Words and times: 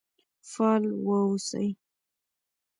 فعال 0.51 0.83
و 1.05 1.07
اوسئ 1.21 1.67